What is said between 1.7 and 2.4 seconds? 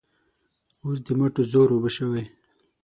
اوبه شوی.